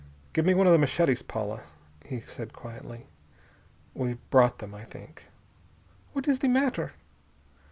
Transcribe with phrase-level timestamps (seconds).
[0.33, 1.61] "Give me one of the machetes, Paula,"
[2.03, 3.05] he said quietly.
[3.93, 5.25] "We brought them, I think."
[6.13, 6.93] "What is the matter?"